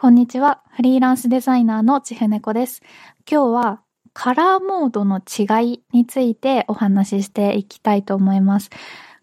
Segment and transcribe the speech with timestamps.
[0.00, 0.62] こんにちは。
[0.76, 2.82] フリーランスデザイナーのちふねこです。
[3.28, 3.82] 今日は
[4.12, 8.70] カラーモードの違いについてお話ししていきたいと思います。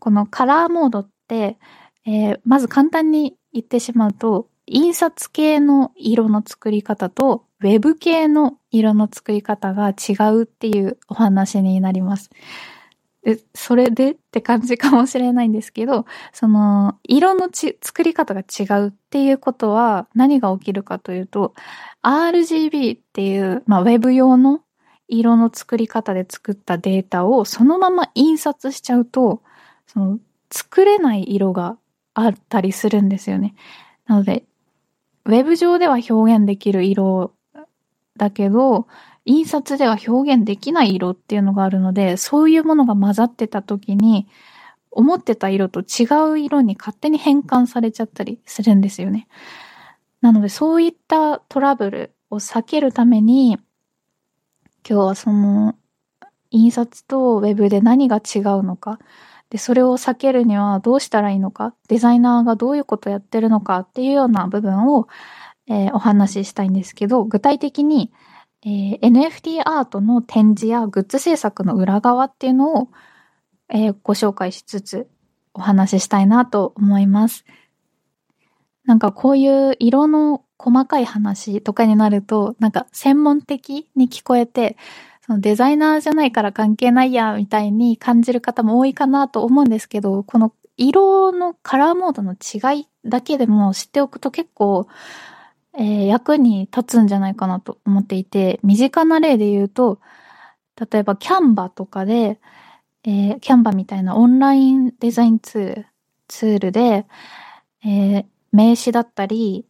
[0.00, 1.56] このカラーモードって、
[2.04, 12.30] えー、まず簡単に言ってしまうと、印刷系の色の作り方とウェブ系の色の作り方が違うっていうお話になります。
[13.26, 21.52] で、それでって感じかもしれないんですけど、その、色のち、作り方が違うっていうことは何が起きるかというと、
[22.02, 24.60] RGB っていう、まあ、ウェブ用の
[25.08, 29.42] 色の作り方で作ったデータをそのまま印刷しちゃうと、
[29.88, 30.20] その、
[30.52, 31.78] 作れない色が
[32.14, 33.56] あったりするんですよね。
[34.06, 34.44] なので、
[35.24, 37.32] ウェブ上では表現できる色
[38.16, 38.86] だけど、
[39.26, 44.26] 印刷では表現できない色っていうのがあるので、そういうものが混ざってた時に、
[44.92, 49.28] 思ってた色と違う色に勝手に変換されちゃったりするんですよね。
[50.22, 53.58] なので、そういったトラブルを避けるために、
[54.88, 55.74] 今日はその、
[56.50, 58.98] 印刷とウェブで何が違うのか、
[59.50, 65.08] で、それを避けるにはどうしたらいいのか、デザイナーがどういうことやってるのかっていうような部分を、
[65.66, 68.12] えー、お話ししたいんですけど、具体的に、
[68.64, 72.88] えー、NFT アートの展示やグッズ制作の裏側っていうのを、
[73.68, 75.08] えー、ご紹介しつつ
[75.54, 77.44] お話ししたいなと思います。
[78.84, 84.76] なんかこういう色の細かい話とかになると、なんか専門的に聞こえて、
[85.26, 94.86] そのデザイナーじゃないから関係ないや、みたいに感じる方も多いかなと思うんですけど、この色のカラーモードの違いだけでも知っておくと結構
[95.78, 100.00] えー、役に立つんじゃないかなと思っていて、身近な例で言うと、
[100.90, 102.40] 例えばキャンバとかで、
[103.04, 105.86] えー、キャンバみたいなオンラインデザインツール、
[106.28, 107.06] ツールで、
[107.84, 109.66] えー、名刺だったり、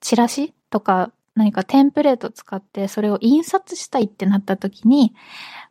[0.00, 5.14] チラシとか何かテンプレート使ってそれを印刷したいってなった時に、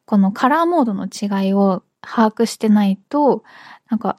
[0.05, 3.43] このカラーモードの違いを把握してないと、
[3.89, 4.17] なんか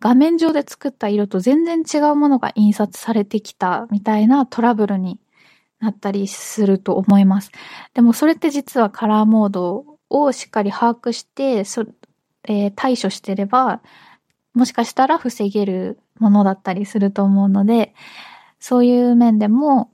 [0.00, 5.20] 画面上で作った色と全然違うものが印刷されてきたみたいなトラブルに
[5.78, 7.52] なったりすると思います。
[7.94, 11.86] でもそれって実はカラーモードをしっかり把握してそ、
[12.44, 13.80] えー、対処してれば、
[14.54, 17.94] もしかしたら防げるものだったりすると思うので、
[18.58, 19.90] そういう面でも、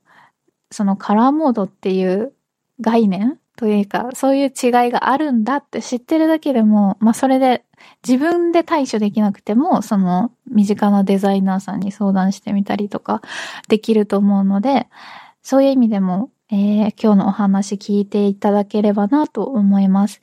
[0.70, 2.32] そのカラーモードっていう
[2.80, 7.64] 概念というか、そういう違いがあるんだって知ってるだけでも、まあそれで
[8.06, 13.22] 自分で対処できなくても、その身近なデザイナーさんに相談してみたりとか
[13.68, 14.88] できると思うので、
[15.42, 20.20] そういう意味でも、えー、今日のお話聞いていただければなと思います。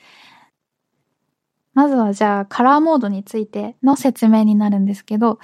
[1.73, 5.39] まずはじゃあカラーモードについての説明になるんですけど、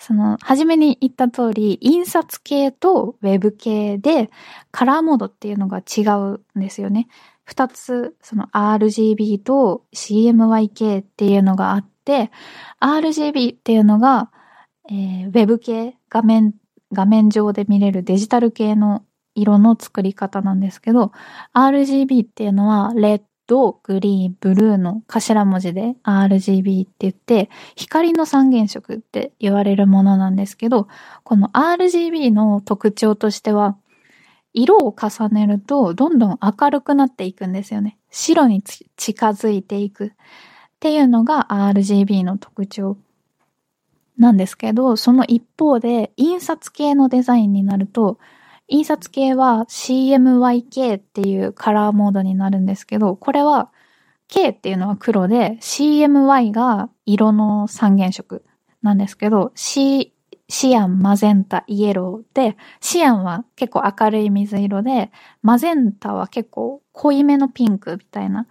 [0.00, 4.30] その、初めに言った通り、印刷系とウェブ系で
[4.72, 7.06] カラーモードっていうのが違うんですよね。
[7.44, 12.30] 二つ、その RGB と CMYK っていうのがあって、
[12.80, 14.30] RGB っていうのが、
[14.88, 16.54] えー、ウェブ系、画面、
[16.92, 21.12] 画面上で見れるデジタル系の色の作り方なんですけど、
[21.52, 30.86] RGB っていうのは、レッド、グリーン、ブルーの頭文字で RGB って言って、光の三原色って言われるものなんですけど、
[31.24, 33.76] この RGB の特徴としては、
[34.52, 37.98] 色を重ねるとどんどん明るくなっていくんですよね。
[38.10, 40.10] 白に近づいていくっ
[40.78, 42.96] ていうのが RGB の特徴
[44.16, 48.18] なんですけど、その一方で印刷系のデザインになると、
[48.70, 53.70] 印刷系は CMYK っていうカラーモードになるんですけど、これは
[54.28, 58.44] K っていうのは黒で CMY が色の三原色
[58.80, 60.14] なんですけど、C
[60.50, 68.48] シアン、マゼンタ、イエローで、シアンは結構明るい水色で、マゼンタは結構濃いめのピンクみたいな。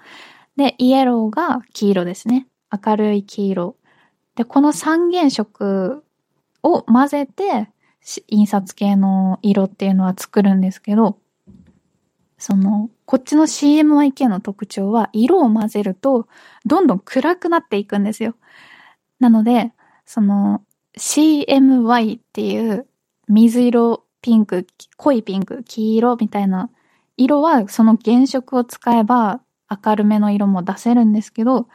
[0.55, 2.47] で、イエローが黄色ですね。
[2.71, 3.75] 明るい黄色。
[4.35, 6.05] で、この三原色
[6.63, 7.69] を混ぜて、
[8.27, 11.17] 印刷系の色っていうのは作るんですけど、
[12.37, 16.27] その、こっちの CMYK の特徴は、色を混ぜると、
[16.65, 18.35] どんどん暗くなっていくんですよ。
[19.19, 19.73] なので、
[20.05, 20.63] その、
[20.97, 22.87] CMY っていう
[23.27, 24.65] 水色、ピンク、
[24.97, 26.69] 濃いピンク、黄色みたいな
[27.19, 31.67] 色はその原色を使えば明るめの色も出せるんですけど、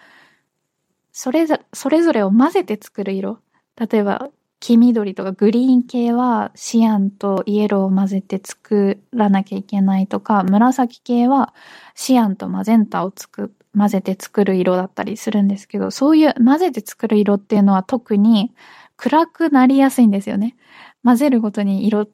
[1.12, 3.38] それそれぞれを混ぜて作る色。
[3.76, 4.30] 例えば、
[4.64, 11.52] 黄緑とかグリーン系はシアンとイエローを混ぜて作らなきゃいけないとか、紫系は
[11.94, 18.54] シアンとマゼンタをつく混ぜて作る色だったりするんですけど、そういう混ぜて作る色っていうのは特に
[18.96, 20.56] 暗くなりやすいんですよね。
[21.04, 22.08] 混ぜるごとに色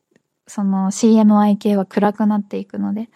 [0.49, 3.11] その CMY 系は暗くなっていくので。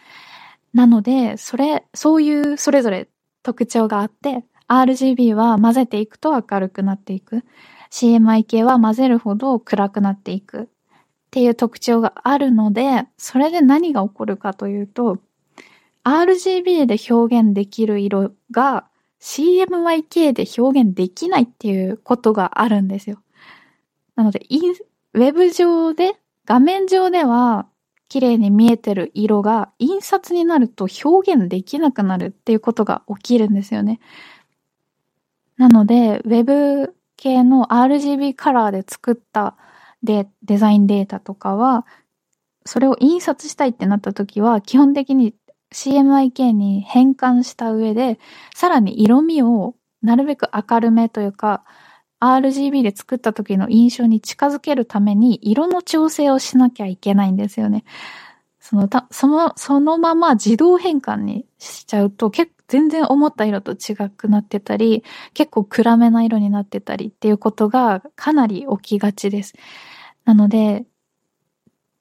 [0.73, 3.09] なので、それ、そういうそれぞれ
[3.43, 7.43] 特徴があって、RGB は混ぜていくと明るくなっていく。
[7.95, 10.63] CMI 系は混ぜるほど暗くなっていく。
[10.63, 10.67] っ
[11.31, 15.19] ていう特徴があるので、それで何が起こるかというと、
[16.03, 18.89] RGB で表現できる色が
[19.21, 23.23] CMYK で表現できないっていうことがあるんですよ。
[24.17, 24.41] なので、
[25.13, 27.69] ウェブ上で、画面上では
[28.09, 34.01] 綺麗に見えてる色が印刷になると表現できなくなるっていうことが起きるんですよね。
[35.57, 39.57] なので、ウェブ系の RGB カラーで作った
[40.03, 41.87] でデザインデータとかは、
[42.67, 45.35] それを印刷したいってなった時は、基本的に
[45.73, 48.19] CMYK に変換した上で、
[48.55, 51.65] さらに色味をなるべく明るめというか、
[52.21, 57.85] RGB で作った時の印象に近づけるために色の調整をしなきゃいけないんですよね。
[58.75, 69.55] そのた、その、そのまま自動変換にしちゃうと結構全然思った色と違くなってたり、結構暗めな色になってたりっていうことがかなり起きがちです。
[70.25, 70.87] なので、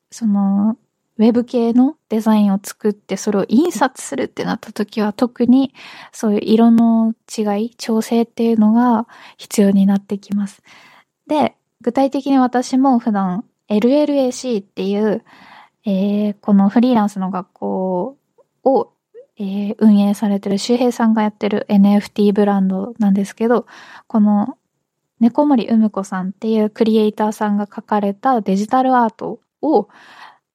[0.10, 0.78] その、
[1.18, 5.76] ウェブ系のデザインを作ってそれを印刷するってなった時は特に
[6.12, 9.06] そういう色の違い、調整っていうのが
[9.38, 10.64] 必要になってきます。
[11.28, 15.24] で、具体的に私も普段 LLAC っていう、
[15.86, 18.18] えー、このフリーランスの学校
[18.64, 18.94] を、
[19.38, 23.66] えー、運営されてる周平さんがやってる NFT ブランドなんですけど、
[24.08, 24.58] この
[25.20, 29.88] 猫森うむこさんっていうクリエイターさんが書かれたデジタルアートを、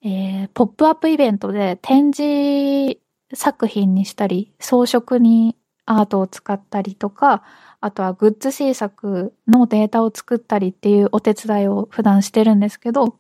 [0.02, 2.98] えー、ポップアップイベントで展示
[3.34, 7.42] 作品にしたり、装飾にアートを使ったりとか、
[7.80, 13.16] あとはグッズ制作のデータを作ったりっていうお手伝いを普段してるんですけど、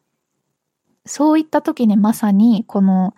[1.08, 3.14] そういった時にまさにこの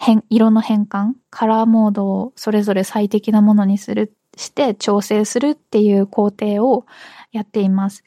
[0.00, 6.86] 変、色の変換、カラーモードをそれぞれ最適なものにする、して調整するっていう工程を
[7.30, 8.02] やっています。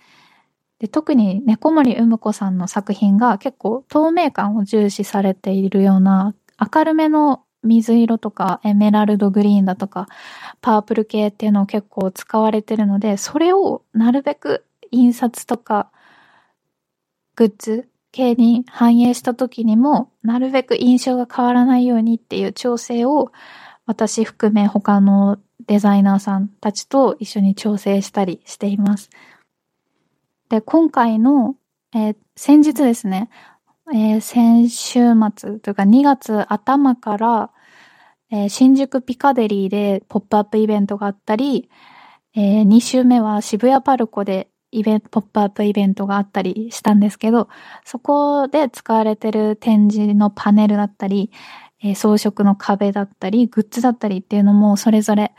[0.80, 10.08] で特に猫森うむ子さんの作品が結構透明感を重視されているような明るめの水色とかエメラルドグリーンだとか
[10.62, 15.92] パープル系っていうのを結構使われてるのでそれをなるべく印刷とか
[17.36, 23.32] グッズ系に反映した時にもなるべく印象が変わらないようにっていう調整を
[23.86, 25.38] 私含め他の
[25.68, 29.12] デザイナーさんたちと一緒に調整したりしています。
[30.50, 31.56] で、今回の、
[31.94, 33.30] えー、先日ですね、
[33.94, 35.00] えー、先週
[35.36, 37.52] 末というか2月頭から、
[38.32, 41.70] えー、新宿ピカデリーでポップアップイベントがあったり、
[42.36, 47.50] えー、2週目は渋谷パルコでイベント、ポップアップイベントがあったりしたんですけど、
[47.86, 51.32] そこで使われてる展示のパネルだったり、
[51.82, 55.34] えー、装飾の壁だったり、グッズだったりっていうのもそれぞれ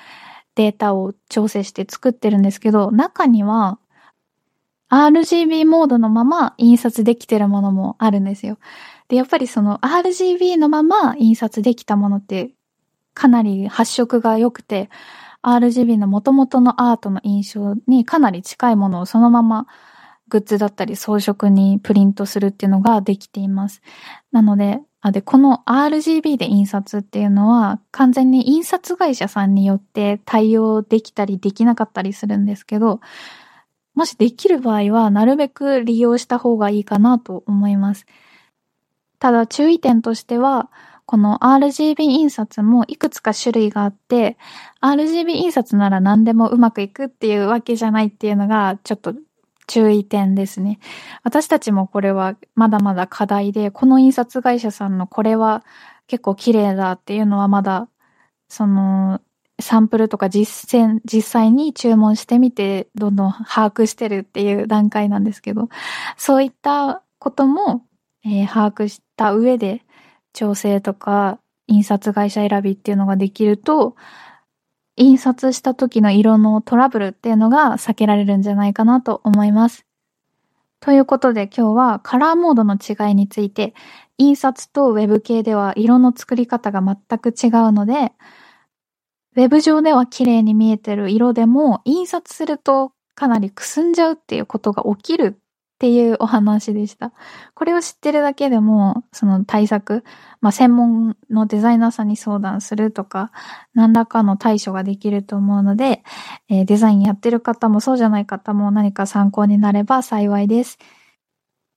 [0.55, 3.79] データを調整して作ってるんですけど、中には
[4.91, 8.59] RGB モードのまま印刷できてるものもあるんですよ。
[9.09, 12.51] で、やっぱりその RGB のまま印刷できたものって
[13.15, 14.89] かなり発色が良くて、
[15.43, 19.67] RGB の元々のアートの印象にかなり近いものをそのまま
[20.29, 23.83] グッズだったり装飾にプリントするっていうのができています。
[24.31, 33.01] なので、あで、この RGB で印刷っていうのは完全に印刷会社さんによって対応できたりできなかったりするんですけど、
[33.95, 38.07] もしできる場合はなるべく利用した方がいいかなと思います。
[39.19, 40.71] ただ注意点としては、
[41.09, 44.37] この RGB 印刷もいくつか種類があって、
[44.83, 49.15] RGB 印刷なら何でもうまくいくっていうわけじゃないっていうのがちょっと
[49.67, 50.81] 注意点ですね。
[51.25, 55.65] 私たちもこれはまだまだ課題で、この印刷会社さんのこれは
[56.09, 57.89] 結構綺麗だっていうのはまだ、
[58.51, 59.23] その、
[59.61, 65.71] サンプルとか実践、実際に注文してみて、どんどん把握してるっていう段階なんですけど、
[66.19, 67.87] そういったことも、
[68.27, 69.87] えー、把握した上で、
[70.39, 73.97] 調整とか印刷会社選びっていうのができると、
[74.97, 79.85] 印刷した時の色のトラブルっていうのが避けられるんじゃないかなと思います。
[80.79, 83.75] ということで今日はカラーモードの違いについて、
[84.17, 88.13] 印刷とウェブ系では色の作り方が全く違うので、
[89.35, 95.41] ウェブ上では綺麗に見えてる色でも印刷するとかなりくすんじゃうっていうことが起きる
[95.79, 97.13] っていうお話でした。
[97.55, 100.03] これを知ってるだけでも、その対策、
[100.41, 103.31] まあ、専門のデザイナーさんに相談するとか、
[103.75, 106.03] 何らかの対処ができると思うので、
[106.49, 110.79] えー、デザインやってる方もそうじゃない方も何か参考になれば幸いです。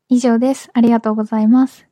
[0.10, 0.72] 以上です。
[0.74, 1.91] ありがとうございます。